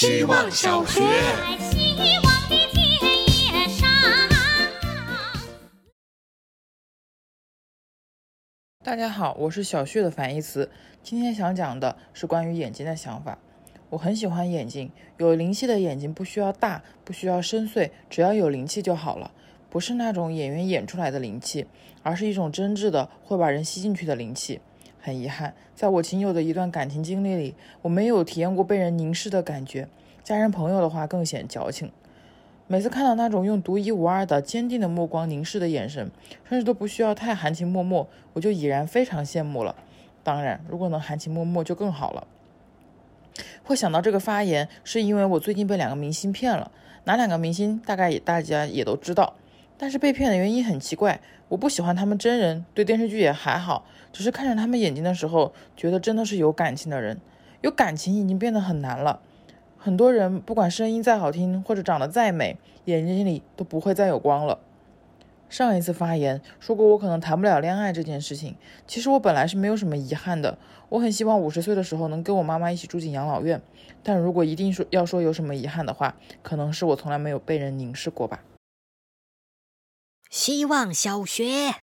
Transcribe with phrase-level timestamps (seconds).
[0.00, 1.00] 希望小学。
[8.84, 10.70] 大家好，我是小旭的反义词。
[11.02, 13.36] 今天想讲的是关于眼睛的想法。
[13.90, 19.32] 我很喜欢眼睛，有灵气的眼睛不需要大，不需要深邃，只要有灵气就好了。
[19.68, 21.66] 不是那种演员演出来的灵气，
[22.04, 24.60] 而是一种真挚的会把人吸进去的灵气。
[25.00, 29.88] 很遗憾，在我仅有的一段感情经历里，我没有体验过被人凝视的感觉。
[30.22, 31.90] 家人朋友的话更显矫情。
[32.66, 36.10] 每次看到那种用独一无二的坚定的目光凝视的眼神，
[36.46, 39.74] 甚至都不需要太含情脉脉，我就已然非常羡慕了。
[40.22, 42.26] 当然，如果能含情脉脉就更好了。
[43.62, 46.70] 会想到这个发言，是因为我最近被两个明星骗了。
[47.04, 49.34] 哪两个明星，大概也大家也都知道。
[49.78, 57.20] 但是被骗的原因很奇怪，我不喜欢他们真人，对电视剧也还好，只是看着他们眼睛的时候，觉得真的是有感情的人。
[57.60, 59.20] 有感情已经变得很难了，
[59.76, 64.60] 很多人不管声音再好听或者长得再美，眼睛里都不会再有光了。
[65.48, 68.54] 上一次发言说过我可能谈不了恋爱这件事情，
[68.86, 70.58] 其实我本来是没有什么遗憾的，
[70.90, 73.60] 我很希望五十岁的时候能跟我妈妈一起住进养老院。
[74.02, 78.44] 但如果一定说要说有什么遗憾的话，可能是我从来没有被人凝视过吧。
[80.30, 81.76] 希望小学，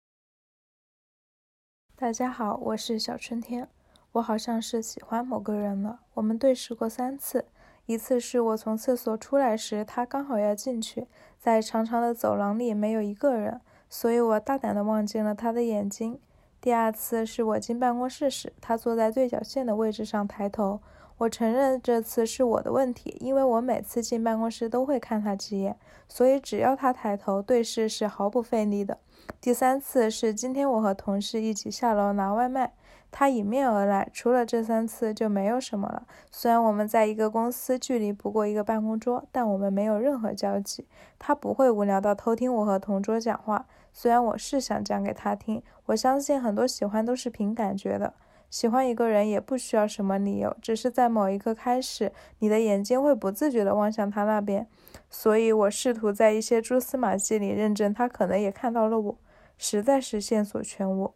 [1.96, 3.70] 大家好，我是小春天。
[4.12, 6.00] 我好像是喜欢某个人了。
[6.12, 7.46] 我们对视过三次，
[7.86, 11.06] 一次是我从厕所出来时，他刚好要进去，
[11.38, 16.20] 在长长的走廊里没有一个人，所以我大胆地望进了他的眼睛。
[16.60, 20.82] 第二次是我进办公室时，他坐在对角线的位置上抬头。
[21.18, 25.76] 我承认这次是我的问题，因为我每次进办公室都会看他几眼，
[26.08, 28.98] 所以只要他抬头对视是毫不费力的。
[29.40, 32.74] 第三次是今天我和同事一起下楼拿外卖，
[33.10, 34.10] 他迎面而来。
[34.12, 36.04] 除了这三次就没有什么了。
[36.30, 40.86] 虽然我们在一个公司，距离不过一个办公桌，但我们没有任何交集。
[41.18, 45.62] 他不会无聊到偷听我和同桌讲话，虽然我是想讲给他听。
[45.86, 48.12] 我相信很多喜欢都是凭感觉的。
[48.54, 54.70] 喜欢一个人也不需要什么理由，只是在某一刻开始，你的眼睛会不自觉地望向他那边。
[55.10, 59.18] 所以我试图在一些蛛丝马迹里认证他可能也看到了我，
[59.58, 61.12] 实在是线索全无。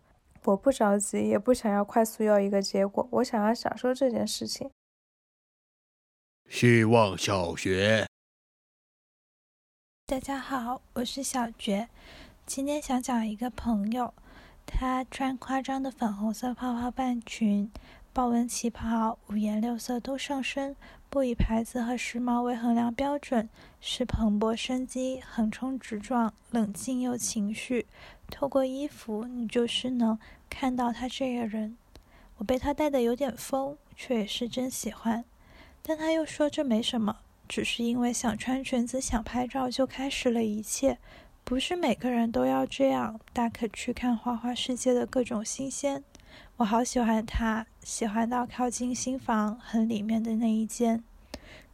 [0.46, 4.68] 我不着急，也不想要快速要一个结果，我想要享受这件事情。
[6.50, 8.04] 希望小学，
[10.06, 11.88] 大家好，我是小觉，
[12.44, 14.12] 今天想讲一个朋友。
[14.70, 17.68] 她穿夸张的粉红色泡泡半裙，
[18.12, 20.76] 豹纹旗袍，五颜六色都上身，
[21.08, 23.48] 不以牌子和时髦为衡量标准，
[23.80, 27.86] 是蓬勃生机、横冲直撞、冷静又情绪。
[28.30, 30.16] 透过衣服，你就是能
[30.48, 31.76] 看到她这个人。
[32.36, 35.24] 我被她带的有点疯，却也是真喜欢。
[35.82, 37.16] 但她又说这没什么，
[37.48, 40.98] 只是因为想穿裙子、想拍照，就开始了一切。
[41.48, 46.04] 不是每个人都要这样，大可去看花花世界的各种新鲜。
[46.58, 51.02] 我好喜欢他，喜欢到靠近新房很里面的那一间。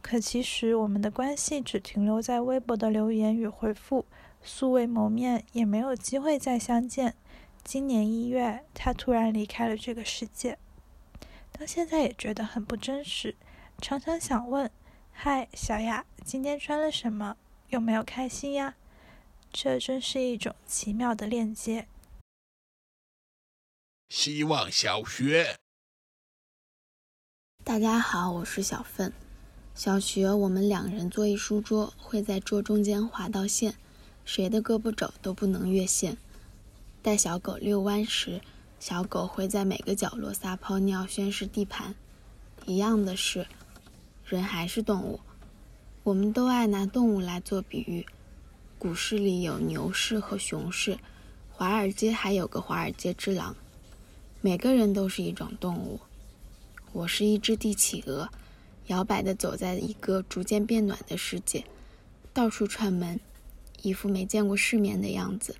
[0.01, 4.05] 可其实我们的关系只停留在微博的留言与回复，
[4.41, 7.13] 素未谋面，也没有机会再相见。
[7.61, 10.57] 今年一月，他突然离开了这个世界，
[11.51, 13.35] 到现在也觉得很不真实，
[13.81, 14.71] 常常想问：
[15.11, 17.35] 嗨，小雅，今天穿了什么？
[17.67, 18.75] 有没有开心呀？
[19.57, 21.87] 这真是一种奇妙的链接。
[24.09, 25.55] 希望小学，
[27.63, 29.13] 大家好，我是小奋。
[29.73, 33.75] 小学我们两人坐一书桌，会在桌中间划道线，
[34.25, 36.17] 谁的胳膊肘都不能越线。
[37.01, 38.41] 带小狗遛弯时，
[38.81, 41.95] 小狗会在每个角落撒泡尿宣示地盘。
[42.65, 43.47] 一样的是，
[44.25, 45.21] 人还是动物，
[46.03, 48.05] 我们都爱拿动物来做比喻。
[48.77, 50.97] 股市里有牛市和熊市，
[51.51, 53.55] 华尔街还有个华尔街之狼。
[54.41, 55.99] 每个人都是一种动物。
[56.91, 58.29] 我是一只帝企鹅，
[58.87, 61.63] 摇摆地走在一个逐渐变暖的世界，
[62.31, 63.19] 到处串门，
[63.81, 65.55] 一副没见过世面的样子。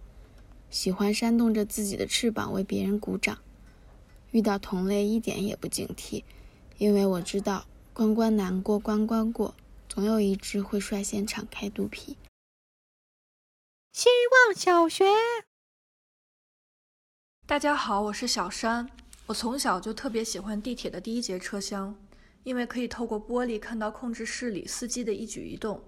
[0.69, 3.37] 喜欢扇动着自己的翅膀为别人鼓掌。
[4.31, 6.23] 遇到同类一点也不警惕，
[6.77, 9.55] 因为我知道关关难过关关过，
[9.89, 12.17] 总有一只会率先敞开肚皮。
[13.95, 15.05] 希望小学，
[17.47, 18.89] 大家好，我是小山。
[19.25, 21.95] 我从小就特别喜欢地铁的第一节车厢，
[22.43, 25.81] 因为可以透过玻璃看到控制室里司机的一举一动。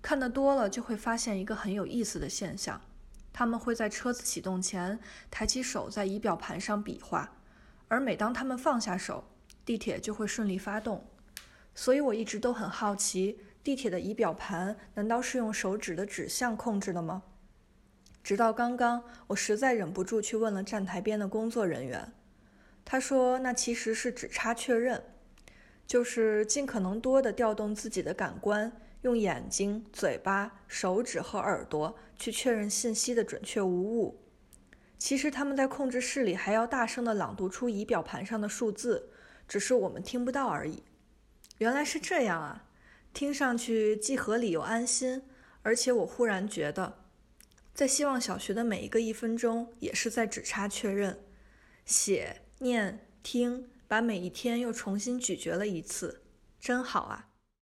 [0.00, 2.80] 看得多了，就会发现一个很有意思的现象：
[3.32, 7.28] 他们会在车子启动前抬起手在仪表盘上比划，
[7.88, 9.24] 而每当他们放下手，
[9.64, 11.04] 地铁就会顺利发动。
[11.74, 17.24] 所以我一直都很好奇，地铁的仪表盘难道是用手指的指向控制的吗？
[18.22, 22.12] 直到刚刚，我实在忍不住去问了站台边的工作人员，
[22.84, 25.02] 他说那其实是指差确认，
[25.86, 28.72] 就是尽可能多的调动自己的感官，
[29.02, 34.20] 用眼睛、嘴巴、手指和耳朵去确认信息的准确无误。
[34.98, 39.10] 其实他们在控制室里还要大声的朗读出仪表盘上的数字，
[39.48, 40.84] 只是我们听不到而已。
[41.58, 42.66] 原来是这样啊，
[43.12, 45.22] 听上去既合理又安心，
[45.62, 47.01] 而且我忽然觉得。
[47.74, 51.18] 在希望小学的每一个一分钟，也是在指差确认，
[51.86, 56.22] 写、念、听，把每一天又重新咀嚼了一次，
[56.60, 57.31] 真好啊！